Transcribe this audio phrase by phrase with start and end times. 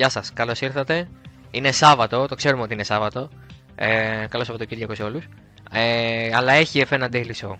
[0.00, 1.08] Γεια σας, καλώς ήρθατε.
[1.50, 3.30] Είναι Σάββατο, το ξέρουμε ότι είναι Σάββατο.
[3.74, 5.28] Ε, καλό Σαββατοκύριακο σε όλους.
[5.70, 7.54] Ε, αλλά έχει F1 Daily Show.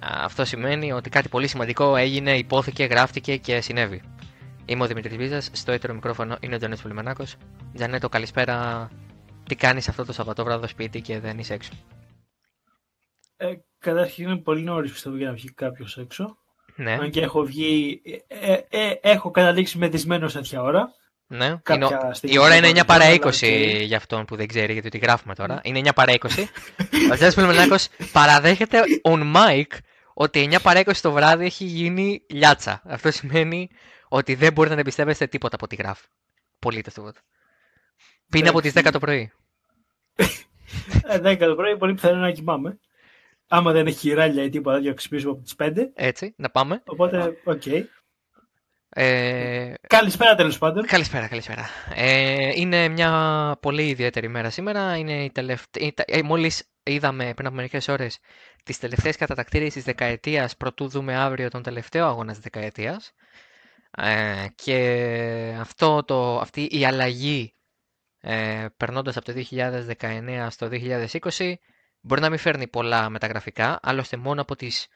[0.00, 4.02] Αυτό σημαίνει ότι κάτι πολύ σημαντικό έγινε, υπόθηκε, γράφτηκε και συνέβη.
[4.64, 7.24] Είμαι ο Δημήτρης Βίζας, στο έτερο μικρόφωνο είναι ο Τζανέτο Πουλημενάκο.
[7.74, 8.88] Τζανέτο, καλησπέρα.
[9.48, 11.70] Τι κάνεις αυτό το Σαββατόβραδο σπίτι και δεν είσαι έξω;
[13.36, 16.36] Ε, καταρχήν είναι πολύ νωρίς πιστεύω για να βγει κάποιος έξω.
[16.76, 16.92] Ναι.
[16.92, 18.00] Αν και έχω βγει.
[18.28, 21.00] Ε, ε, ε έχω καταλήξει μεθυσμένο σε τέτοια ώρα.
[21.32, 21.46] Ναι.
[21.46, 21.88] Είναι,
[22.20, 23.46] η ώρα είναι 9 παρά 20 και...
[23.82, 25.60] για αυτόν που δεν ξέρει γιατί τη γράφουμε τώρα.
[25.62, 26.26] Είναι 9 παρά 20.
[27.12, 27.74] Ο Τζάνι Πελμενάκο
[28.12, 29.66] παραδέχεται on mic
[30.14, 32.82] ότι 9 παρά 20 το βράδυ έχει γίνει λιάτσα.
[32.84, 33.70] Αυτό σημαίνει
[34.08, 36.06] ότι δεν μπορείτε να εμπιστεύεστε τίποτα από ό,τι γράφει.
[36.58, 37.20] Πολύτες τίποτα.
[38.28, 39.32] Πίνει από τις 10 το πρωί.
[40.16, 42.78] 10 ε, το πρωί, πολύ πιθανό να κοιμάμαι.
[43.48, 45.90] Άμα δεν έχει ράλια ή τίποτα, θα ξυπνήσουμε από τις 5.
[45.94, 46.82] Έτσι, να πάμε.
[46.86, 47.62] Οπότε, ok.
[47.64, 47.82] Okay.
[48.94, 49.72] Ε...
[49.86, 50.86] Καλησπέρα τέλος πάντων.
[50.86, 51.68] Καλησπέρα, καλησπέρα.
[51.94, 54.96] Ε, είναι μια πολύ ιδιαίτερη μέρα σήμερα.
[54.96, 55.92] Είναι η τελευταία...
[56.06, 58.18] Ε, μόλις είδαμε πριν από μερικές ώρες
[58.64, 63.12] τις τελευταίες κατατακτήριες της δεκαετίας προτού δούμε αύριο τον τελευταίο αγώνα της δεκαετίας.
[63.96, 67.54] Ε, και αυτό το, αυτή η αλλαγή
[68.20, 70.68] ε, περνώντας από το 2019 στο
[71.36, 71.54] 2020
[72.00, 74.86] μπορεί να μην φέρνει πολλά μεταγραφικά, άλλωστε μόνο από τις,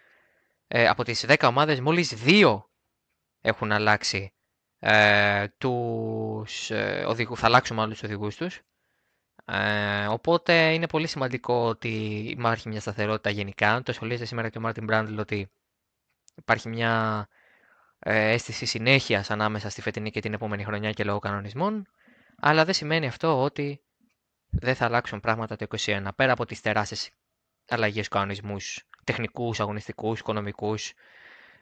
[0.69, 2.71] ε, από τις 10 ομάδες μόλις δύο
[3.47, 4.33] έχουν αλλάξει
[4.79, 8.61] ε, τους ε, οδηγούς, θα αλλάξουν μάλλον τους οδηγούς τους.
[9.45, 11.89] Ε, οπότε είναι πολύ σημαντικό ότι
[12.29, 13.83] υπάρχει μια σταθερότητα γενικά.
[13.83, 15.51] Το σχολίασε σήμερα και ο Μάρτιν Μπράντλ ότι
[16.37, 17.27] υπάρχει μια
[17.99, 21.87] ε, αίσθηση συνέχειας ανάμεσα στη φετινή και την επόμενη χρονιά και λόγω κανονισμών.
[22.41, 23.81] Αλλά δεν σημαίνει αυτό ότι
[24.51, 26.09] δεν θα αλλάξουν πράγματα το 2021.
[26.17, 27.11] Πέρα από τις τεράστιες
[27.69, 30.93] αλλαγές κανονισμούς, τεχνικούς, αγωνιστικούς, οικονομικούς,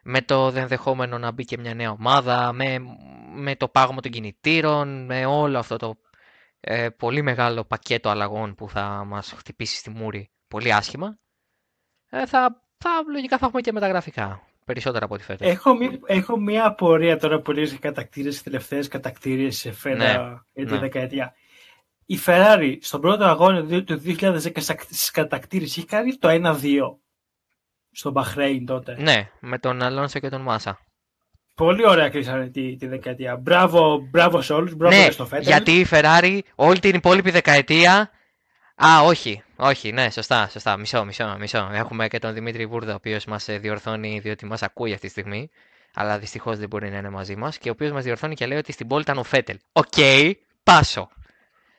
[0.05, 2.79] με το ενδεχόμενο να μπει και μια νέα ομάδα, με,
[3.35, 5.95] με το πάγωμα των κινητήρων, με όλο αυτό το
[6.61, 11.19] ε, πολύ μεγάλο πακέτο αλλαγών που θα μας χτυπήσει στη μούρη πολύ άσχημα,
[12.11, 14.43] ε, θα, θα, λογικά θα έχουμε και μεταγραφικά.
[14.65, 15.49] Περισσότερα από ό,τι φέτος.
[15.49, 15.77] Έχω,
[16.07, 20.79] έχω μια απορία τώρα που λες κατακτήρες, τελευταίες κατακτήρες σε φέτα ναι, τη ναι.
[20.79, 21.35] δεκαετία.
[22.07, 27.04] Η Ferrari στον πρώτο αγώνα του 2010 στις κατακτήρες είχε κάνει το 1-2
[27.95, 28.97] στο Μπαχρέιν τότε.
[28.99, 30.79] Ναι, με τον Αλόνσο και τον Μάσα.
[31.55, 33.37] Πολύ ωραία κλείσανε τη, τη δεκαετία.
[33.37, 34.75] Μπράβο, μπράβο σε όλους.
[34.75, 35.47] Μπράβο ναι, στο Φέτελ.
[35.47, 38.11] Γιατί η Ferrari όλη την υπόλοιπη δεκαετία.
[38.85, 40.77] Α, όχι, όχι, ναι, σωστά, σωστά.
[40.77, 41.71] Μισό, μισό, μισό.
[41.73, 45.13] Έχουμε και τον Δημήτρη Βούρδα, ο οποίος μας ε, διορθώνει, διότι μας ακούει αυτή τη
[45.13, 45.51] στιγμή.
[45.95, 47.59] Αλλά δυστυχώς δεν μπορεί να είναι μαζί μας.
[47.59, 49.59] Και ο οποίος μας διορθώνει και λέει ότι στην πόλη ήταν ο Φέτελ.
[49.73, 50.33] Ok, okay,
[50.63, 51.09] πάσο.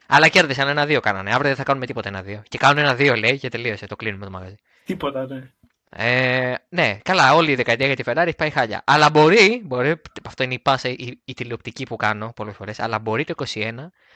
[0.07, 1.29] Αλλά κέρδισαν ένα-δύο κάνανε.
[1.29, 2.43] Αύριο δεν θα κάνουμε τίποτα ένα-δύο.
[2.49, 3.87] Και κάνουν ένα-δύο λέει και τελείωσε.
[3.87, 4.55] Το κλείνουμε το μαγαζί.
[4.85, 5.51] Τίποτα, ναι.
[5.97, 8.83] Ε, ναι, καλά, όλη η δεκαετία για τη Ferrari πάει χάλια.
[8.85, 12.99] Αλλά μπορεί, μπορεί αυτό είναι η πάσα, η, η τηλεοπτική που κάνω πολλές φορές, αλλά
[12.99, 13.73] μπορεί το 21,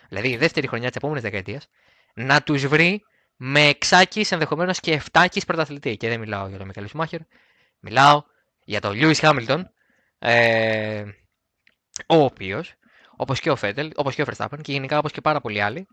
[0.10, 1.68] δηλαδή η δεύτερη χρονιά της επόμενης δεκαετίας,
[2.14, 3.04] να τους βρει
[3.36, 5.98] με εξάκι ενδεχομένως και εφτάκι πρωταθλητή.
[5.98, 7.20] Και δεν μιλάω για τον Μίκαελ Σουμάχερ,
[7.80, 8.24] μιλάω
[8.66, 9.72] για τον Λιούι Χάμιλτον,
[10.20, 11.04] ε,
[12.08, 12.74] ο οποίος,
[13.16, 15.88] όπως και ο Φέτελ, όπως και ο Verstappen και γενικά όπως και πάρα πολλοί άλλοι,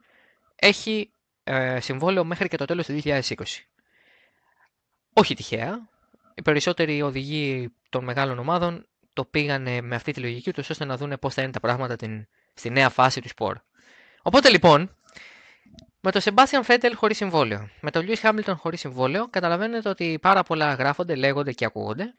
[0.57, 1.11] έχει
[1.45, 3.21] ε, συμβόλαιο μέχρι και το τέλος του 2020.
[5.19, 5.89] Όχι τυχαία.
[6.35, 10.97] Οι περισσότεροι οδηγοί των μεγάλων ομάδων το πήγανε με αυτή τη λογική τους ώστε να
[10.97, 13.57] δουν πώς θα είναι τα πράγματα την, στη νέα φάση του σπορ.
[14.23, 14.97] Οπότε λοιπόν,
[16.01, 20.43] με τον Sebastian Φέτελ χωρίς συμβόλαιο, με τον Lewis Hamilton χωρίς συμβόλαιο, καταλαβαίνετε ότι πάρα
[20.43, 22.15] πολλά γράφονται, λέγονται και ακούγονται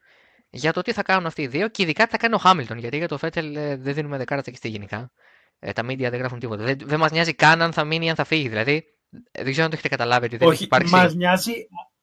[0.49, 2.77] για το τι θα κάνουν αυτοί οι δύο και ειδικά τι θα κάνει ο Χάμιλτον.
[2.77, 5.11] Γιατί για το Φέτελ ε, δεν δίνουμε δεκάρα στη γενικά.
[5.59, 6.63] Ε, τα media δεν γράφουν τίποτα.
[6.63, 8.47] Δεν, δεν μας νοιάζει καν αν θα μείνει ή αν θα φύγει.
[8.47, 8.83] Δηλαδή,
[9.31, 10.93] δεν ξέρω αν το έχετε καταλάβει ότι δεν Όχι, έχει υπάρξει.
[10.93, 11.53] Μας νοιάζει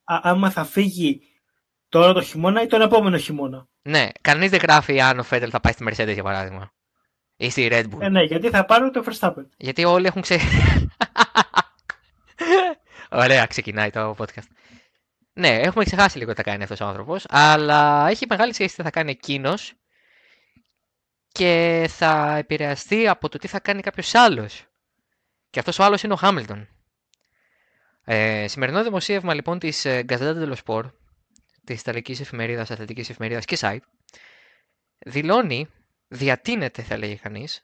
[0.04, 1.20] άμα θα φύγει
[1.88, 5.60] τώρα το χειμώνα ή τον επόμενο χειμώνα; Ναι, κανείς δεν γράφει αν ο Φέτελ θα
[5.60, 6.72] πάει στη Mercedes για παράδειγμα.
[7.37, 8.00] Ή στη Red Bull.
[8.00, 9.47] Ε, ναι, γιατί θα πάρουν το Verstappen.
[9.56, 10.38] Γιατί όλοι έχουν ξε...
[13.11, 14.49] Ωραία, ξεκινάει το podcast.
[15.32, 18.82] Ναι, έχουμε ξεχάσει λίγο τι θα κάνει αυτός ο άνθρωπος, αλλά έχει μεγάλη σχέση τι
[18.82, 19.73] θα κάνει εκείνος
[21.28, 24.64] και θα επηρεαστεί από το τι θα κάνει κάποιος άλλος.
[25.50, 26.69] Και αυτός ο άλλος είναι ο Χάμιλτον.
[28.04, 30.90] Ε, σημερινό δημοσίευμα λοιπόν της ε, Gazzetta dello Sport,
[31.64, 33.78] της Ιταλικής εφημερίδας, αθλητικής εφημερίδας και site,
[34.98, 35.68] δηλώνει,
[36.08, 37.62] διατείνεται θα λέγει κανείς,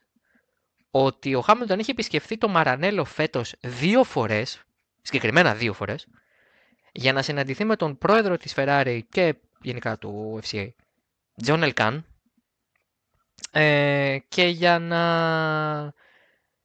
[0.91, 4.63] ότι ο Χάμιλτον έχει επισκεφθεί το Μαρανέλο φέτος δύο φορές,
[5.03, 6.07] συγκεκριμένα δύο φορές,
[6.93, 10.69] για να συναντηθεί με τον πρόεδρο της Ferrari και γενικά του FCA,
[11.45, 12.03] John Elkan,
[13.51, 15.95] ε, και για να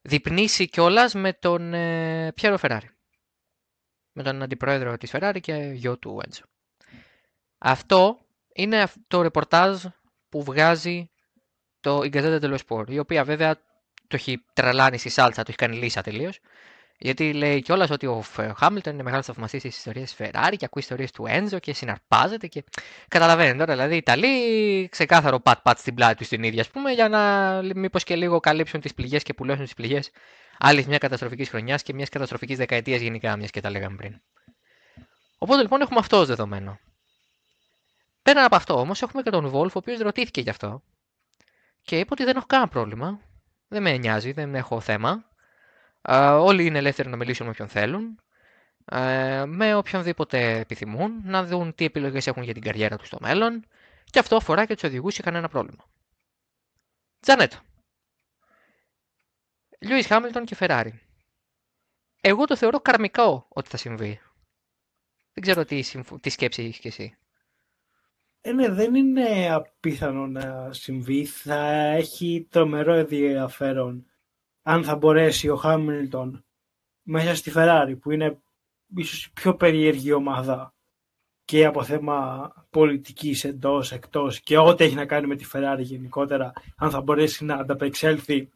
[0.02, 2.95] διπνήσει κιόλας με τον ε, Πιέρο Ferrari
[4.16, 6.44] με τον αντιπρόεδρο της Ferrari και γιο του Έντσο.
[7.58, 8.20] Αυτό
[8.54, 9.84] είναι το ρεπορτάζ
[10.30, 11.10] που βγάζει
[11.80, 13.56] το η Gazzetta dello Sport, η οποία βέβαια
[14.08, 16.40] το έχει τρελάνει στη σάλτσα, το έχει κάνει λύσα τελείως.
[16.98, 18.24] Γιατί λέει κιόλας ότι ο
[18.56, 22.48] Χάμιλτον είναι μεγάλος θαυμαστής της ιστορίας Ferrari και ακούει ιστορίες του Ένζο και συναρπάζεται.
[22.48, 22.64] Και...
[23.08, 27.10] Καταλαβαίνετε τώρα, δηλαδή οι Ιταλοί ξεκάθαρο πατ-πατ στην πλάτη τους στην ίδια, ας πούμε, για
[27.10, 30.12] να μήπως και λίγο καλύψουν τις πληγές και πουλώσουν τις πληγές
[30.58, 34.22] άλλη μια καταστροφικής χρονιάς και μιας καταστροφικής δεκαετίας γενικά, μιας και τα λέγαμε πριν.
[35.38, 36.80] Οπότε λοιπόν έχουμε αυτό ως δεδομένο.
[38.22, 40.84] Πέραν από αυτό όμως έχουμε και τον Βόλφ, ο οποίος ρωτήθηκε γι' αυτό
[41.86, 43.20] και είπε ότι δεν έχω κανένα πρόβλημα.
[43.68, 45.26] Δεν με νοιάζει, δεν έχω θέμα.
[46.40, 48.20] Όλοι είναι ελεύθεροι να μιλήσουν με όποιον θέλουν.
[49.46, 53.66] με οποιονδήποτε επιθυμούν, να δουν τι επιλογές έχουν για την καριέρα τους στο μέλλον.
[54.04, 55.86] Και αυτό αφορά και τους οδηγούς ή κανένα πρόβλημα.
[57.20, 57.58] Τζανέτο.
[59.80, 61.02] Λιούις Χάμιλτον και Φεράρι.
[62.22, 64.20] Εγώ το θεωρώ καρμικό ότι θα συμβεί.
[65.34, 65.84] Δεν ξέρω τι,
[66.22, 67.18] τι σκέψη έχεις και εσύ.
[68.42, 71.26] Ε, ναι, δεν είναι απίθανο να συμβεί.
[71.26, 74.06] Θα έχει τρομερό ενδιαφέρον
[74.68, 76.46] αν θα μπορέσει ο Χάμιλτον
[77.02, 78.38] μέσα στη Φεράρι που είναι
[78.96, 80.74] ίσως η πιο περίεργη ομάδα
[81.46, 86.54] και από θέμα πολιτικής εντός, εκτός και ό,τι έχει να κάνει με τη Φεράρι γενικότερα
[86.78, 88.50] αν θα μπορέσει να ανταπεξέλθει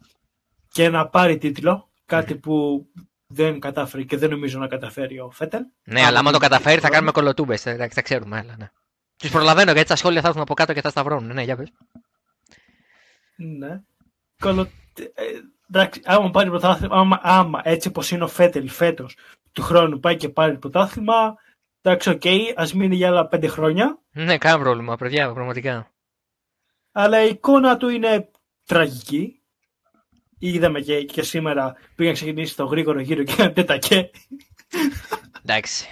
[0.72, 2.88] και να πάρει τίτλο, κάτι που
[3.28, 5.62] δεν κατάφερε και δεν νομίζω να καταφέρει ο Φέτελ.
[5.84, 7.62] Ναι, αλλά άμα το καταφέρει θα κάνουμε κωλοτούμπες.
[7.62, 8.72] Θα, θα ξέρουμε, αλλά ναι.
[9.18, 11.34] Τους προλαβαίνω γιατί τα σχόλια θα έρθουν από κάτω και θα σταυρώνουν.
[11.34, 11.72] Ναι, για πες.
[13.36, 13.82] Ναι.
[14.40, 14.70] Κωλο...
[15.74, 19.16] Ε, εντάξει, άμα πάρει πρωτάθλημα, άμα, άμα έτσι όπως είναι ο Φέτελ φέτος
[19.52, 21.36] του χρόνου πάει και πάρει πρωτάθλημα,
[21.82, 24.00] εντάξει, ok, okay, ας μείνει για άλλα πέντε χρόνια.
[24.12, 25.92] Ναι, κανένα πρόβλημα, παιδιά, πραγματικά.
[26.92, 28.30] Αλλά η εικόνα του είναι
[28.66, 29.40] τραγική
[30.40, 34.10] είδαμε και, και σήμερα πήγα να ξεκινήσει το γρήγορο γύρο και ένα τετ α κε.
[35.44, 35.88] Εντάξει.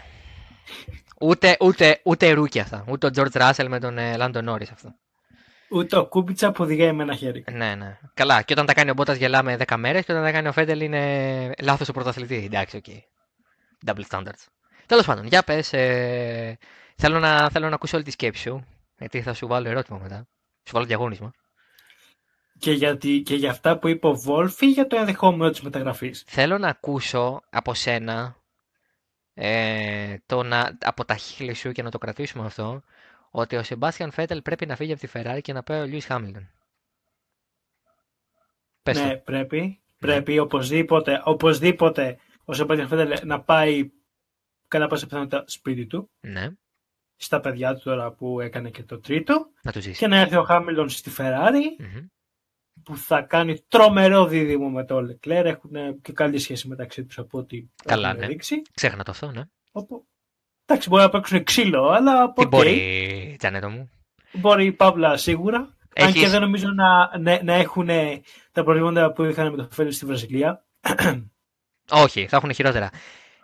[1.22, 2.86] Ούτε, ούτε, ούτε rookie αυτά.
[2.90, 4.96] Ούτε ο Τζορτζ Ράσελ με τον ε, Λάντο Νόρις αυτό.
[5.70, 7.44] Ούτε ο Κούμπιτσα που οδηγάει με ένα χέρι.
[7.52, 8.00] Ναι, ναι.
[8.14, 8.42] Καλά.
[8.42, 10.82] Και όταν τα κάνει ο Μπότας γελάμε 10 μέρες και όταν τα κάνει ο Φέτελ
[10.82, 12.46] είναι λάθος ο πρωταθλητής.
[12.46, 12.84] Εντάξει, ok.
[12.88, 13.00] Okay.
[13.86, 14.46] Double standards.
[14.86, 15.74] Τέλος πάντων, για πες.
[15.74, 16.58] Ε...
[16.96, 18.66] Θέλω, να, θέλω να ακούσω όλη τη σκέψη σου.
[18.98, 20.28] Γιατί θα σου βάλω ερώτημα μετά.
[20.64, 21.34] Σου βάλω διαγώνισμα
[22.60, 26.24] και για, και για αυτά που είπε ο Βόλφ ή για το ενδεχόμενο της μεταγραφής;
[26.28, 28.36] Θέλω να ακούσω από σένα
[29.34, 32.82] ε, το να, από τα χείλη σου και να το κρατήσουμε αυτό
[33.42, 36.06] ότι ο Σεμπάστιαν Φέτελ πρέπει να φύγει από τη Ferrari και να πάει ο Λιούις
[36.06, 36.50] Χάμιλτον.
[38.94, 39.62] ναι, πρέπει.
[39.62, 40.08] Ναι.
[40.08, 43.92] Πρέπει οπωσδήποτε, οπωσδήποτε ο Σεμπάστιαν Φέτελ να πάει
[44.68, 46.10] κατά πάσα πιθανότητα σπίτι του.
[46.20, 46.50] Ναι.
[47.16, 49.50] Στα παιδιά του τώρα που έκανε και το τρίτο.
[49.62, 50.00] Να του ζήσει.
[50.00, 51.84] Και να έρθει ο Χάμιλτον στη Ferrari
[52.84, 55.46] που θα κάνει τρομερό δίδυμο με το Leclerc.
[55.46, 58.28] Έχουν και καλή σχέση μεταξύ τους από ό,τι Καλά, ναι.
[58.28, 58.62] δείξει.
[58.74, 59.42] Ξέχνα το αυτό, ναι.
[59.72, 60.08] Όπου...
[60.70, 62.34] Εντάξει, μπορεί να παίξουν ξύλο, αλλά.
[62.34, 62.50] Τι okay.
[62.50, 63.90] μπορεί, Τζανέτο μου.
[64.32, 65.76] Μπορεί η Παύλα σίγουρα.
[65.94, 66.16] Έχεις...
[66.16, 67.90] Αν και δεν νομίζω να, να, να έχουν
[68.52, 70.66] τα προβλήματα που είχαν με το Φέλη στη Βραζιλία.
[72.04, 72.90] Όχι, θα έχουν χειρότερα.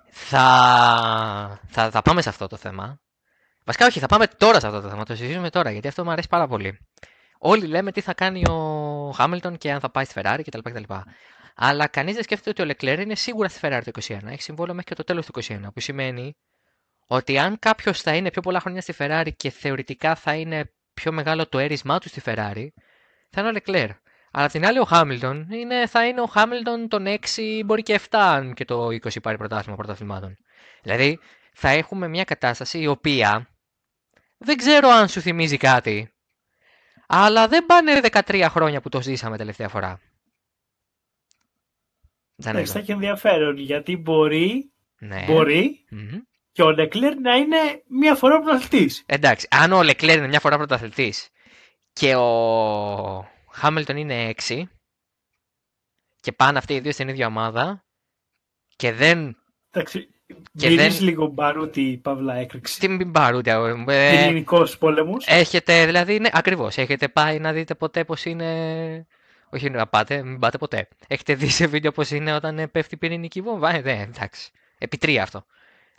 [0.10, 1.60] Θα...
[1.68, 3.00] θα, θα πάμε σε αυτό το θέμα.
[3.66, 5.04] Βασικά, όχι, θα πάμε τώρα σε αυτό το θέμα.
[5.04, 6.80] Το συζητήσουμε τώρα, γιατί αυτό μου αρέσει πάρα πολύ.
[7.38, 10.60] Όλοι λέμε τι θα κάνει ο Χάμιλτον και αν θα πάει στη Ferrari κτλ.
[10.60, 10.94] κτλ.
[11.56, 14.18] Αλλά κανείς δεν σκέφτεται ότι ο Leclerc είναι σίγουρα στη Ferrari το 2021.
[14.26, 15.60] Έχει συμβόλαιο μέχρι και το τέλος του 2021.
[15.74, 16.36] Που σημαίνει
[17.08, 21.12] ότι αν κάποιος θα είναι πιο πολλά χρόνια στη Ferrari και θεωρητικά θα είναι πιο
[21.12, 22.68] μεγάλο το έρισμά του στη Ferrari,
[23.30, 23.98] θα είναι ο Leclerc.
[24.32, 27.18] Αλλά την άλλη ο Χάμιλτον είναι, θα είναι ο Χάμιλτον τον 6
[27.66, 30.38] μπορεί και 7 αν και το 20 πάρει πρωτάθλημα πρωταθλημάτων.
[30.82, 31.20] Δηλαδή
[31.54, 33.48] θα έχουμε μια κατάσταση η οποία
[34.38, 36.14] δεν ξέρω αν σου θυμίζει κάτι
[37.08, 40.00] αλλά δεν πάνε 13 χρόνια που το ζήσαμε τελευταία φορά.
[42.36, 45.24] Δεν έχει και ενδιαφέρον γιατί μπορεί, ναι.
[45.28, 46.22] μπορεί mm-hmm.
[46.54, 49.04] Και ο Λεκλέρ να είναι μία φορά πρωταθλητής.
[49.06, 51.30] Εντάξει, αν ο Λεκλέρ είναι μία φορά πρωταθλητής
[51.94, 54.64] και ο Χάμιλτον είναι 6
[56.20, 57.84] και πάνε αυτοί οι δύο στην ίδια ομάδα
[58.76, 59.38] και δεν.
[59.72, 60.08] Εντάξει,
[60.58, 60.98] και δεν...
[61.00, 62.80] λίγο μπαρούτι, παύλα έκρηξη.
[62.80, 63.86] Τι μην μπαρούτι, αγόρι μου.
[63.88, 64.44] Ε,
[64.80, 65.26] πόλεμος.
[65.28, 66.78] Έχετε, δηλαδή, ναι, ακριβώς.
[66.78, 69.08] Έχετε πάει να δείτε ποτέ πώς είναι...
[69.50, 70.88] Όχι να πάτε, μην πάτε ποτέ.
[71.08, 74.52] Έχετε δει σε βίντεο πώς είναι όταν πέφτει πυρηνική βόμβα; Ε, ναι, εντάξει.
[74.78, 75.46] Επί τρία αυτό.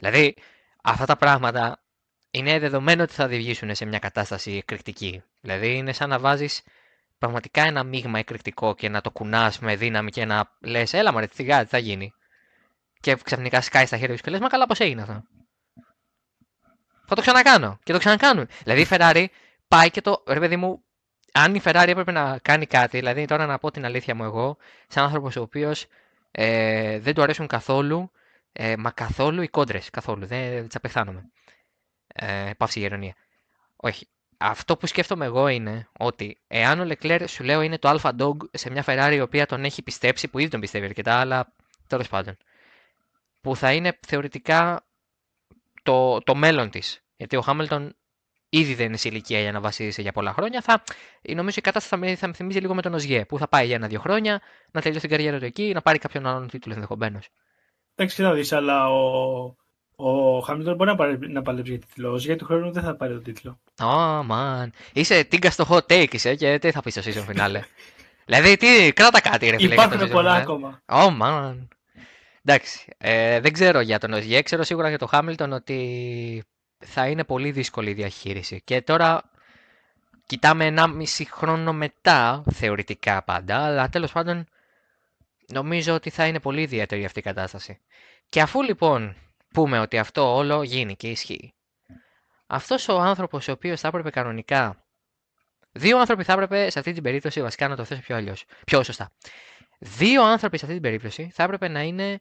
[0.04, 0.34] Δηλαδή,
[0.82, 1.82] αυτά τα πράγματα
[2.30, 5.22] είναι δεδομένο ότι θα οδηγήσουν σε μια κατάσταση εκρηκτική.
[5.40, 6.62] Δηλαδή, είναι σαν να βάζεις
[7.18, 11.26] πραγματικά ένα μείγμα εκρηκτικό και να το κουνάς με δύναμη και να λες: Έλα, μωρέ,
[11.26, 12.14] τι θα γίνει
[13.00, 15.22] και ξαφνικά σκάει στα χέρια τους και λες: Μα καλά, πώς έγινε αυτό.
[17.06, 17.78] Θα το ξανακάνω.
[17.82, 18.46] Και το ξανακάνω.
[18.62, 19.26] Δηλαδή η Ferrari
[19.68, 20.22] πάει και το.
[20.26, 20.84] Ρε παιδί μου,
[21.32, 24.56] αν η Ferrari έπρεπε να κάνει κάτι, δηλαδή τώρα να πω την αλήθεια μου εγώ,
[24.88, 25.86] σαν άνθρωπος ο οποίος
[26.30, 28.10] ε, δεν του αρέσουν καθόλου,
[28.56, 29.90] ε, μα καθόλου οι κόντρες.
[29.90, 30.26] Καθόλου.
[30.26, 31.30] Δεν, δεν τις απεχθάνομαι.
[32.06, 33.14] Ε, παύση η ηρωνία.
[33.76, 34.08] Όχι.
[34.36, 38.36] αυτό που σκέφτομαι εγώ είναι ότι εάν ο Leclerc σου λέω είναι το Alpha Dog
[38.52, 41.52] σε μια Ferrari η οποία τον έχει πιστέψει, που ήδη τον πιστεύει αρκετά, αλλά
[41.86, 42.36] τέλος πάντων.
[43.40, 44.86] Που θα είναι θεωρητικά
[45.82, 47.04] το, το μέλλον της.
[47.16, 47.96] Γιατί ο Χάμιλτον
[48.48, 50.60] ήδη δεν είναι σε ηλικία για να βασίζεται για πολλά χρόνια.
[50.60, 50.82] Θα,
[51.22, 54.00] νομίζω η κατάσταση θα με θυμίζει λίγο με τον Οζιέ, που θα πάει για ένα-δύο
[54.00, 57.28] χρόνια, να τελειώσει την καριέρα του εκεί, να πάρει κάποιον άλλον τίτλο ενδεχομένως.
[57.94, 59.56] Εντάξει, να δεις, αλλά ο,
[59.96, 62.16] ο Χάμιλτον μπορεί να, πάρει, να παλέψει για τίτλο.
[62.16, 63.58] Για του χρόνου δεν θα πάρει τον τίτλο.
[63.80, 64.68] Ω, oh, man.
[64.92, 67.60] Είσαι τίγκα στο hot take, είσαι και τι θα πεις στο season finale.
[68.26, 69.74] δηλαδή, τι, κράτα κάτι, ρε φίλε.
[69.74, 70.68] Υπάρχουν πολλά ακόμα.
[70.68, 71.66] Ω, oh, man.
[72.44, 72.92] Εντάξει.
[72.98, 76.44] Ε, δεν ξέρω για τον Οζιέ, ξέρω σίγουρα για τον Χάμιλτον ότι
[76.78, 78.62] θα είναι πολύ δύσκολη η διαχείριση.
[78.64, 79.30] Και τώρα
[80.26, 84.46] κοιτάμε ένα μισή χρόνο μετά, θεωρητικά πάντα, αλλά τέλος πάντων
[85.52, 87.80] νομίζω ότι θα είναι πολύ ιδιαίτερη αυτή η κατάσταση.
[88.28, 89.16] Και αφού λοιπόν
[89.54, 91.54] πούμε ότι αυτό όλο γίνει και ισχύει.
[92.46, 94.84] Αυτός ο άνθρωπος ο οποίος θα έπρεπε κανονικά
[95.76, 98.44] Δύο άνθρωποι θα έπρεπε σε αυτή την περίπτωση, βασικά να το θέσω πιο αλλιώς.
[98.66, 99.12] Πιο σωστά.
[99.78, 102.20] Δύο άνθρωποι σε αυτή την περίπτωση θα έπρεπε να είναι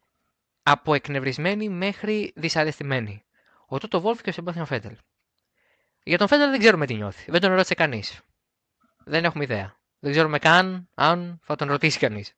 [0.63, 3.23] αποεκνευρισμένοι μέχρι δυσαρεστημένοι.
[3.67, 4.97] Ο Τότο Βόλφ και ο Σεμπάθιον Φέτελ.
[6.03, 7.31] Για τον Φέτελ δεν ξέρουμε τι νιώθει.
[7.31, 8.21] Δεν τον ρώτησε κανείς.
[9.05, 9.77] Δεν έχουμε ιδέα.
[9.99, 12.33] Δεν ξέρουμε καν αν θα τον ρωτήσει κανείς.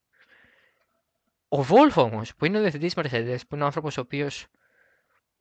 [1.57, 4.47] Ο Βόλφ όμως, που είναι ο διευθυντής Mercedes, που είναι ο άνθρωπος ο οποίος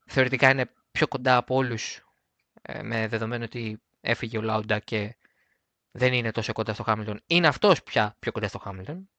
[0.06, 2.00] θεωρητικά είναι πιο κοντά από όλους,
[2.62, 5.16] ε, με δεδομένο ότι έφυγε ο Λάουντα και
[5.90, 9.10] δεν είναι τόσο κοντά στο Χάμιλτον, είναι αυτός πια πιο κοντά στο Χάμιλτον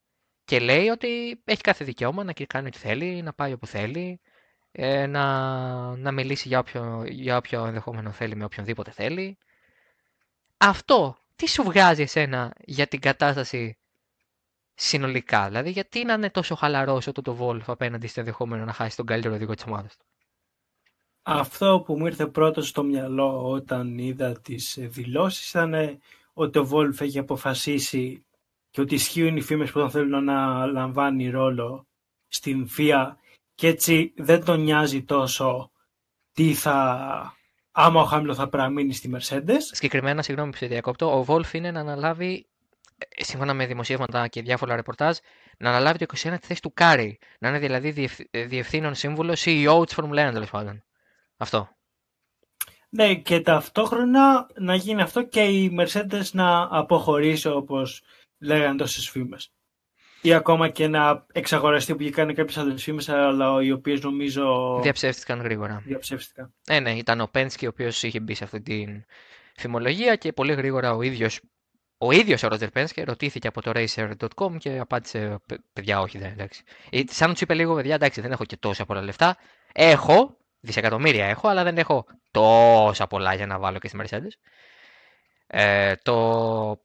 [0.46, 4.20] και λέει ότι έχει κάθε δικαίωμα να κάνει ό,τι θέλει, να πάει όπου θέλει,
[4.72, 9.38] ε, να, να μιλήσει για όποιο, για όποιο ενδεχόμενο θέλει με οποιονδήποτε θέλει.
[10.58, 13.78] Αυτό τι σου βγάζει εσένα για την κατάσταση
[14.76, 18.96] συνολικά, δηλαδή γιατί να είναι τόσο χαλαρό ο το Βόλφ απέναντι στο ενδεχόμενο να χάσει
[18.96, 20.06] τον καλύτερο οδηγό της ομάδας του;
[21.22, 26.00] Αυτό που μου ήρθε πρώτο στο μυαλό όταν είδα τις δηλώσεις ήταν
[26.34, 28.26] ότι ο Βόλφ έχει αποφασίσει
[28.70, 31.88] και ότι ισχύουν οι φήμες που τον θέλουν να λαμβάνει ρόλο
[32.28, 33.18] στην FIA
[33.56, 35.72] και έτσι δεν τον νοιάζει τόσο
[36.32, 37.38] τι θα...
[37.72, 39.60] άμα ο Χάμιλτον θα παραμείνει στη Mercedes.
[39.72, 42.55] Συγκεκριμένα, συγγνώμη που σε διακόπτω, ο Βόλφ είναι να αναλάβει, ε,
[43.18, 45.18] σύμφωνα με δημοσίευματα και διάφορα ρεπορτάζ,
[45.58, 47.20] να αναλάβει το 21 τη θέση του Κάρι.
[47.40, 50.84] Να είναι δηλαδή ε, διευθύνων σύμβουλο CEO της Formula 1 τέλος πάντων.
[51.38, 51.70] Αυτό.
[52.90, 58.02] Ναι, και ταυτόχρονα να γίνει αυτό και η Mercedes να αποχωρήσει όπως
[58.40, 59.50] λέγανε τόσες φήμες.
[60.22, 64.80] Ή ακόμα και να εξαγοραστεί που βγήκαν κάποιες άλλες φήμες, αλλά οι οποίες νομίζω.
[64.82, 65.82] Διαψεύστηκαν γρήγορα.
[65.86, 66.54] Διαψεύστηκαν.
[66.68, 69.06] Ε, ναι, ήταν ο Πένσκι ο οποίος είχε μπει σε αυτή την
[69.56, 71.40] φημολογία και πολύ γρήγορα ο ίδιος
[71.98, 75.40] ο ίδιος ο Ρότζερ Πένσκι ρωτήθηκε από το racer.com και απάντησε:
[75.74, 76.64] Παιδιά, όχι, δεν εντάξει.
[76.90, 79.38] Ε, σαν τους είπε λίγο, παιδιά, εντάξει, δεν έχω και τόσα πολλά λεφτά.
[79.74, 84.48] Έχω, δισεκατομμύρια έχω, αλλά δεν έχω τόσα πολλά για να βάλω και στη Mercedes.
[85.48, 86.82] Ε, το...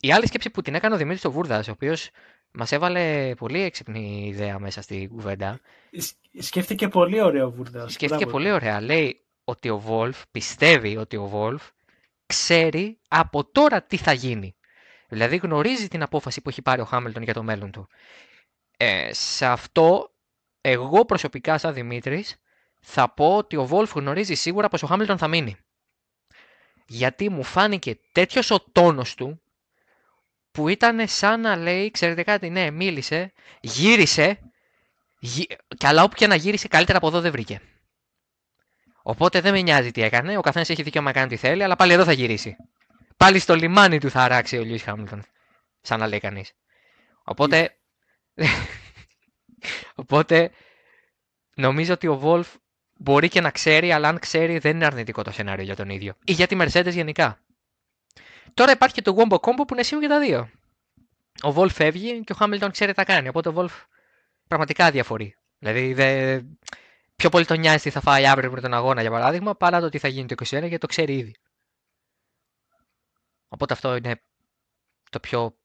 [0.00, 2.10] Η άλλη σκέψη που την έκανε ο Δημήτρης ο Βούρδα, ο οποίος
[2.52, 5.60] Μας έβαλε πολύ έξυπνη ιδέα μέσα στη κουβέντα.
[6.38, 7.92] Σκέφτηκε πολύ ωραίο ο Βούρδας.
[7.92, 8.80] Σκέφτηκε πολύ ωραία.
[8.80, 11.62] Λέει ότι ο Βόλφ πιστεύει ότι ο Βόλφ
[12.28, 14.56] ξέρει από τώρα τι θα γίνει.
[15.08, 17.88] Δηλαδή γνωρίζει την απόφαση που έχει πάρει ο Χάμιλτον για το μέλλον του.
[18.76, 20.14] Ε, σε αυτό,
[20.60, 22.36] εγώ προσωπικά σαν Δημήτρης,
[22.80, 25.56] θα πω ότι ο Βόλφ γνωρίζει σίγουρα πως ο Χάμιλτον θα μείνει.
[26.86, 29.40] Γιατί μου φάνηκε τέτοιος ο τόνος του
[30.50, 34.38] που ήταν σαν να λέει, ξέρετε κάτι, ναι, μίλησε, γύρισε,
[35.18, 35.46] γυ...
[35.76, 37.60] και αλλά όπου και να γύρισε καλύτερα από εδώ δεν βρήκε.
[39.08, 41.76] Οπότε δεν με νοιάζει τι έκανε, ο καθένας έχει δικαίωμα να κάνει τι θέλει, αλλά
[41.76, 42.56] πάλι εδώ θα γυρίσει.
[43.16, 45.24] Πάλι στο λιμάνι του θα αράξει ο Λιούι Χάμιλτον.
[45.80, 46.52] Σαν να λέει κανείς.
[47.24, 47.76] Οπότε.
[50.02, 50.50] Οπότε
[51.54, 52.48] νομίζω ότι ο Βολφ
[52.96, 56.14] μπορεί και να ξέρει, αλλά αν ξέρει δεν είναι αρνητικό το σενάριο για τον ίδιο.
[56.24, 57.40] Ή για τη Mercedes γενικά.
[58.54, 60.50] Τώρα υπάρχει και το Wombo Combo που είναι σίγουρο και τα δύο.
[61.42, 63.28] Ο Wolf φεύγει και ο Hamilton ξέρει τι θα κάνει.
[63.28, 63.84] Οπότε ο Wolf
[64.48, 65.36] πραγματικά διαφορεί.
[65.58, 66.40] Δηλαδή δε...
[67.18, 69.88] πιο πολύ τον νοιάζει τι θα φάει αύριο με τον αγώνα για παράδειγμα παρά το
[69.88, 71.34] τι θα γίνει το 21 γιατί το ξέρει ήδη.
[73.48, 74.22] Οπότε αυτό είναι
[75.10, 75.56] το πιο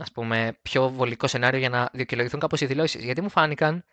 [0.00, 3.04] ας πούμε, πιο βολικό σενάριο για να δικαιολογηθούν κάπως οι δηλώσεις.
[3.04, 3.84] Γιατί μου φάνηκαν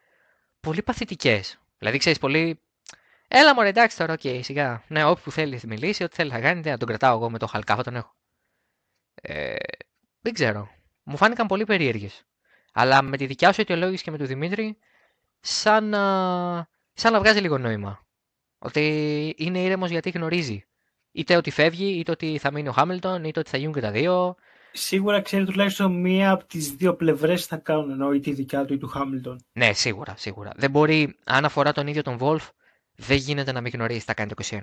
[0.59, 1.59] πολύ παθητικές.
[1.77, 2.59] Δηλαδή, ξέρεις, πολύ
[3.27, 4.83] Έλα μωρέ, εντάξει τώρα, OK, okay, σιγά.
[4.87, 7.47] Ναι, όπου θέλεις να μιλήσει, ό,τι θέλεις να κάνει, δεν τον κρατάω εγώ με το
[7.47, 8.15] χαλκά, θα τον έχω.
[9.15, 9.55] Ε,
[10.21, 10.69] δεν ξέρω.
[11.03, 12.25] Μου φάνηκαν πολύ περίεργες.
[12.73, 14.77] Αλλά με τη δικιά σου αιτιολόγηση και με τον Δημήτρη,
[15.45, 15.99] σαν να,
[16.93, 18.05] σαν να βγάζει λίγο νόημα.
[18.57, 20.65] Ότι είναι ήρεμος γιατί γνωρίζει.
[21.11, 23.91] Είτε ότι φεύγει, είτε ότι θα μείνει ο Χάμιλτον, είτε ότι θα γίνουν και τα
[23.91, 24.35] δύο.
[24.71, 28.77] Σίγουρα ξέρει τουλάχιστον μία από τις δύο πλευρές θα κάνουν, ενώ η δικιά του ή
[28.77, 29.45] του Χάμιλτον.
[29.53, 30.51] Ναι, σίγουρα, σίγουρα.
[30.55, 32.49] Δεν μπορεί, αν αφορά τον ίδιο τον Βολφ,
[32.95, 34.59] δεν γίνεται να μην γνωρίζει τι θα κάνει το 21.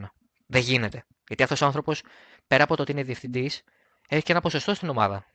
[0.46, 1.04] Δεν γίνεται.
[1.26, 2.02] Γιατί αυτός ο άνθρωπος,
[2.46, 3.62] πέρα από το ότι είναι διευθυντής,
[4.08, 5.26] έχει και ένα ποσοστό στην ομάδα.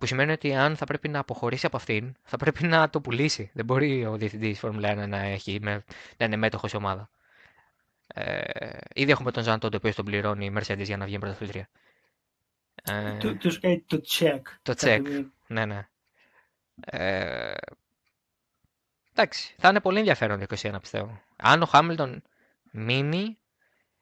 [0.00, 3.50] Που σημαίνει ότι αν θα πρέπει να αποχωρήσει από αυτήν, θα πρέπει να το πουλήσει.
[3.52, 7.10] Δεν μπορεί ο διευθυντής Φόρμουλα 1 να, έχει, να είναι μέτοχος η ομάδα.
[8.14, 8.40] Ε,
[8.94, 11.68] ήδη έχουμε τον Ζαντό, το οποίος τον πληρώνει η Mercedes για να βγει πρωταθλήτρια.
[12.84, 14.40] Ε, του κάνει το check.
[14.62, 15.24] Το check.
[15.46, 15.88] Ναι, ναι.
[16.84, 17.54] Ε,
[19.12, 21.20] εντάξει, θα είναι πολύ ενδιαφέρον το 2021 πιστεύω.
[21.36, 22.22] Αν ο Χάμιλτον
[22.70, 23.38] μείνει,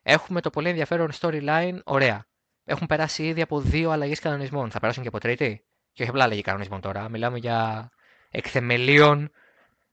[0.03, 2.27] έχουμε το πολύ ενδιαφέρον storyline, ωραία.
[2.65, 4.71] Έχουν περάσει ήδη από δύο αλλαγές κανονισμών.
[4.71, 5.63] Θα περάσουν και από τρίτη;
[5.99, 7.09] Και όχι απλά αλλαγή κανονισμών τώρα.
[7.09, 7.91] Μιλάμε για
[8.31, 9.31] εκθεμελίων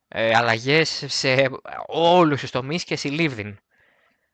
[0.08, 1.50] ε, αλλαγέ σε
[1.88, 3.58] όλου του τομεί και συλλήβδιν.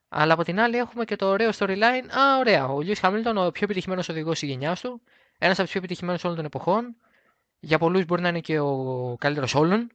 [0.10, 2.10] Αλλά από την άλλη έχουμε και το ωραίο storyline.
[2.18, 2.68] Α, ωραία.
[2.68, 5.02] Ο Λιούι Χάμιλτον, ο πιο επιτυχημένο οδηγό τη γενιά του,
[5.38, 6.96] ένα από του πιο επιτυχημένου όλων των εποχών.
[7.60, 9.92] Για πολλού μπορεί να είναι και ο καλύτερο όλων.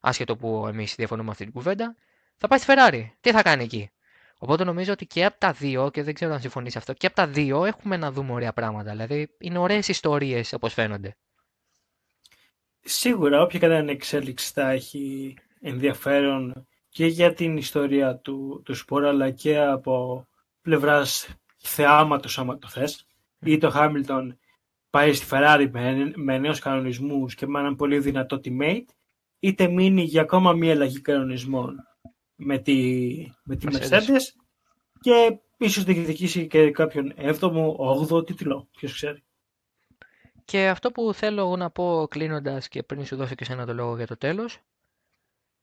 [0.00, 1.96] Άσχετο που εμεί διαφωνούμε αυτή την κουβέντα.
[2.36, 3.10] Θα πάει στη Ferrari.
[3.20, 3.90] Τι θα κάνει εκεί.
[4.44, 7.16] Οπότε νομίζω ότι και από τα δύο, και δεν ξέρω αν συμφωνείς αυτό, και από
[7.16, 8.90] τα δύο έχουμε να δούμε ωραία πράγματα.
[8.90, 11.16] Δηλαδή είναι ωραίες ιστορίες όπως φαίνονται.
[12.80, 19.30] Σίγουρα, όποια κατά εξέλιξη θα έχει ενδιαφέρον και για την ιστορία του, του σπορ, αλλά
[19.30, 20.26] και από
[20.62, 23.06] πλευράς θεάματος, άμα το θες.
[23.40, 24.38] Ή το Χάμιλτον
[24.90, 28.88] πάει στη Ferrari με, με νέους κανονισμούς και με έναν πολύ δυνατό teammate,
[29.38, 31.93] είτε μείνει για ακόμα μία αλλαγή κανονισμών
[32.36, 32.74] με τη,
[33.44, 34.20] με τη Mercedes
[35.00, 37.76] και ίσως διεκδικήσει και κάποιον 7ο,
[38.08, 39.24] 8ο τίτλο, ποιος ξέρει.
[40.44, 43.96] Και αυτό που θέλω να πω κλείνοντας και πριν σου δώσω και σένα το λόγο
[43.96, 44.60] για το τέλος,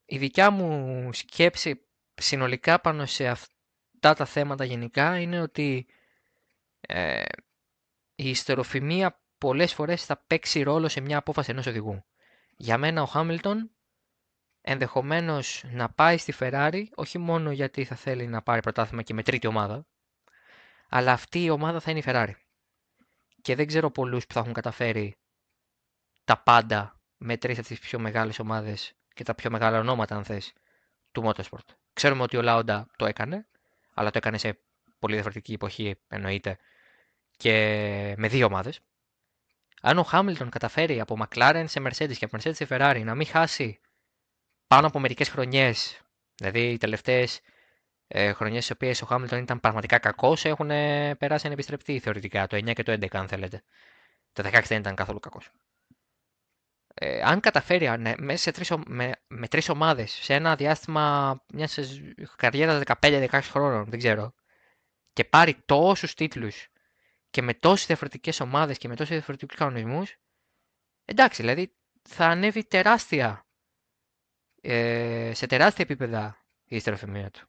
[0.06, 1.82] η δικιά μου σκέψη
[2.14, 5.86] συνολικά πάνω σε αυτά τα θέματα γενικά είναι ότι
[6.82, 7.24] ε,
[8.16, 12.04] η ιστεροφημία πολλές φορές θα παίξει ρόλο σε μια απόφαση ενός οδηγού.
[12.58, 13.72] Για μένα ο Χάμιλτον
[14.62, 19.24] ενδεχομένως να πάει στη Ferrari όχι μόνο γιατί θα θέλει να πάρει πρωτάθλημα και με
[19.24, 19.86] τρίτη ομάδα,
[20.90, 22.34] αλλά αυτή η ομάδα θα είναι η Ferrari.
[23.42, 25.18] Και δεν ξέρω πολλούς που θα έχουν καταφέρει
[26.24, 30.24] τα πάντα με τρεις από τις πιο μεγάλες ομάδες και τα πιο μεγάλα ονόματα, αν
[30.24, 30.54] θες,
[31.12, 31.66] του Motorsport.
[31.94, 33.48] Ξέρουμε ότι ο Λάοντα το έκανε,
[33.94, 34.60] αλλά το έκανε σε
[35.00, 36.58] πολύ διαφορετική εποχή, εννοείται,
[37.38, 37.52] και
[38.18, 38.80] με δύο ομάδες.
[39.82, 43.28] Αν ο Χάμιλτον καταφέρει από McLaren σε Mercedes και από Mercedes σε Ferrari να μην
[43.28, 43.80] χάσει
[44.72, 46.00] πάνω από μερικές χρονιές,
[46.36, 47.40] δηλαδή οι τελευταίες
[48.08, 50.68] ε, χρονιές στις οποίες ο Χάμιλτον ήταν πραγματικά κακός, έχουν
[51.18, 53.62] περάσει ανεπιστρεπτή θεωρητικά, το 9 και το 11 αν θέλετε.
[54.34, 55.50] Το 16 δεν ήταν καθόλου κακός
[56.94, 61.78] ε, αν καταφέρει ναι, μέσα σε τρεις, με, με τρεις ομάδες σε ένα διάστημα μιας
[62.36, 64.34] καριέρας 15-16 χρόνων, δεν ξέρω,
[65.14, 66.68] και πάρει τόσους τίτλους
[67.30, 70.16] και με τόσες διαφορετικές ομάδες και με τόσους διαφορετικούς κανονισμούς,
[71.06, 71.76] εντάξει, δηλαδή
[72.10, 73.46] θα ανέβει τεράστια,
[74.62, 77.48] ε, σε τεράστια επίπεδα η ιστεροφημία του.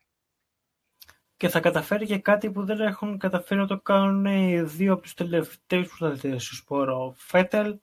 [1.37, 5.03] Και θα καταφέρει και κάτι που δεν έχουν καταφέρει να το κάνουν οι δύο από
[5.03, 7.79] τους τελευταίους πρωταθλητές του σπόρο, ο Φέτελ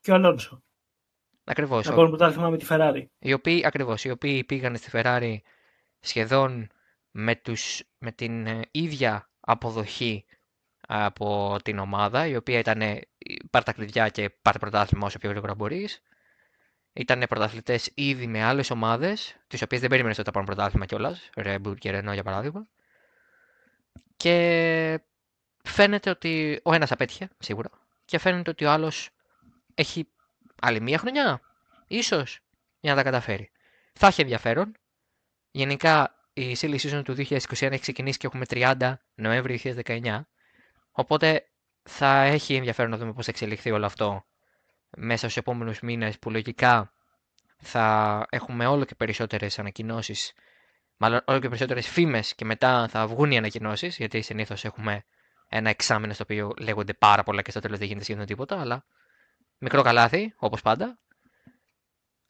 [0.00, 0.62] και ο Αλόνσο.
[1.44, 1.86] Ακριβώς.
[1.86, 3.04] Να πάρουν πρωτάθλημα με τη Ferrari.
[3.18, 5.36] Οι οποίοι, ακριβώς, οι οποίοι πήγαν στη Ferrari
[6.00, 6.68] σχεδόν
[7.10, 10.24] με, τους, με την ε, ίδια αποδοχή
[10.86, 13.00] από την ομάδα, η οποία ήταν ε,
[13.50, 16.02] πάρ τα κλειδιά και πάρτε πρωτάθλημα όσο πιο γρήγορα μπορείς.
[16.96, 21.30] Ήταν πρωταθλητές ήδη με άλλες ομάδες, τις οποίες δεν περίμενες ότι θα πάρουν πρωτάθλημα κιόλας.
[21.34, 22.66] Red και Renault για παράδειγμα.
[24.16, 25.00] Και
[25.62, 27.70] φαίνεται ότι ο ένας απέτυχε, σίγουρα.
[28.04, 29.10] Και φαίνεται ότι ο άλλος
[29.74, 30.08] έχει
[30.60, 31.40] άλλη μία χρονιά,
[31.86, 32.40] ίσως,
[32.80, 33.50] για να τα καταφέρει.
[33.92, 34.72] Θα έχει ενδιαφέρον.
[35.50, 40.20] Γενικά η silly season του 2021 έχει ξεκινήσει και έχουμε 30 Νοέμβρη 2019.
[40.90, 41.46] Οπότε
[41.82, 44.24] θα έχει ενδιαφέρον να δούμε πώς θα εξελιχθεί όλο αυτό
[44.96, 46.92] μέσα στους επόμενους μήνες που λογικά
[47.56, 50.32] θα έχουμε όλο και περισσότερες ανακοινώσεις
[50.96, 55.04] μάλλον όλο και περισσότερες φήμες και μετά θα βγουν οι ανακοινώσεις γιατί συνήθως έχουμε
[55.48, 58.84] ένα εξάμεινο στο οποίο λέγονται πάρα πολλά και στο τέλος δεν γίνεται σχεδόν τίποτα αλλά
[59.58, 60.98] Μικρό καλάθι, όπως πάντα.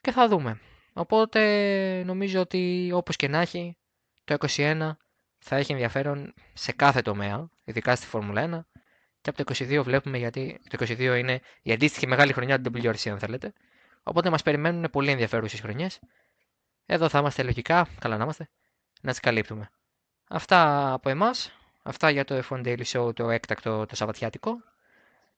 [0.00, 0.60] Και θα δούμε.
[0.92, 3.76] Οπότε νομίζω ότι όπως και να έχει,
[4.24, 4.90] το 21
[5.38, 8.80] θα έχει ενδιαφέρον σε κάθε τομέα, ειδικά στη Φόρμουλα 1.
[9.26, 13.08] Και από το 22 βλέπουμε γιατί το 22 είναι η αντίστοιχη μεγάλη χρονιά του WRC
[13.08, 13.52] αν θέλετε.
[14.02, 15.98] Οπότε μας περιμένουν πολύ ενδιαφέρουσες χρονιές.
[16.86, 18.48] Εδώ θα είμαστε λογικά, καλά να είμαστε,
[19.00, 19.70] να τις καλύπτουμε.
[20.28, 21.52] Αυτά από εμάς.
[21.82, 24.50] Αυτά για το F1 Daily Show το έκτακτο το Σαββατιάτικο.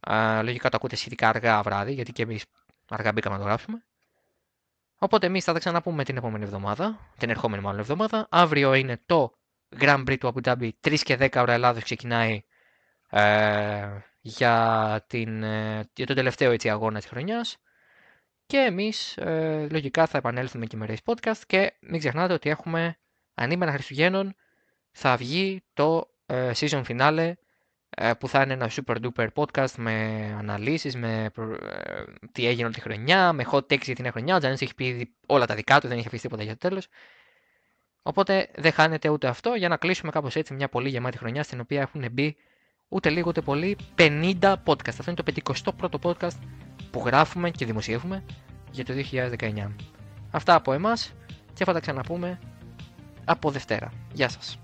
[0.01, 2.45] Α, λογικά το ακούτε σχετικά αργά βράδυ, γιατί και εμείς
[2.89, 3.85] αργά μπήκαμε να το γράψουμε.
[4.99, 8.27] Οπότε εμείς θα τα ξαναπούμε την επόμενη εβδομάδα, την ερχόμενη μάλλον εβδομάδα.
[8.31, 9.33] Αύριο είναι το
[9.79, 12.43] Grand Prix του Abu Dhabi, 3 και 10 ώρα Ελλάδος ξεκινάει
[13.11, 13.89] ε,
[14.21, 17.57] για, την, ε, για τον τελευταίο έτσι, αγώνα της χρονιάς.
[18.47, 22.99] Και εμείς ε, λογικά θα επανέλθουμε και με Race Podcast και μην ξεχνάτε ότι έχουμε
[23.35, 24.35] ανήμερα Χριστουγέννων
[24.91, 27.33] θα βγει το ε, season finale
[27.91, 29.95] ε, που θα είναι ένα super duper podcast με
[30.39, 34.37] αναλύσεις, με ε, τι έγινε όλη τη χρονιά, με hot takes για την χρονιά.
[34.37, 36.89] Ο Τζανής έχει πει όλα τα δικά του, δεν έχει αφήσει τίποτα για το τέλος.
[38.03, 41.61] Οπότε δεν χάνεται ούτε αυτό για να κλείσουμε κάπως έτσι μια πολύ γεμάτη χρονιά στην
[41.61, 42.37] οποία έχουν μπει
[42.89, 44.99] ούτε λίγο ούτε πολύ 50 podcast.
[44.99, 45.53] Αυτό είναι το
[45.91, 46.39] 51ο podcast
[46.91, 48.25] που γράφουμε και δημοσιεύουμε
[48.71, 48.93] για το
[49.39, 49.71] 2019.
[50.31, 51.13] Αυτά από εμάς
[51.55, 52.39] και θα τα ξαναπούμε
[53.25, 53.93] από Δευτέρα.
[54.13, 54.59] Γεια σας.